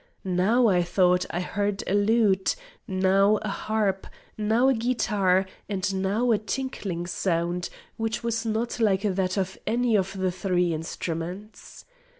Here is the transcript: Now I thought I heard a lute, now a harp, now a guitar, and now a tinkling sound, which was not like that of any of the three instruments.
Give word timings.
Now 0.23 0.67
I 0.67 0.81
thought 0.81 1.27
I 1.29 1.41
heard 1.41 1.83
a 1.85 1.93
lute, 1.93 2.55
now 2.87 3.37
a 3.43 3.49
harp, 3.49 4.07
now 4.35 4.67
a 4.67 4.73
guitar, 4.73 5.45
and 5.69 5.93
now 6.01 6.31
a 6.31 6.39
tinkling 6.39 7.05
sound, 7.05 7.69
which 7.97 8.23
was 8.23 8.43
not 8.43 8.79
like 8.79 9.03
that 9.03 9.37
of 9.37 9.59
any 9.67 9.95
of 9.95 10.17
the 10.17 10.31
three 10.31 10.73
instruments. 10.73 11.85